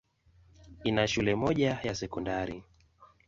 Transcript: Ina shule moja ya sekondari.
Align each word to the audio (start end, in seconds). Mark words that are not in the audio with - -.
Ina 0.83 1.07
shule 1.07 1.35
moja 1.35 1.79
ya 1.83 1.95
sekondari. 1.95 2.63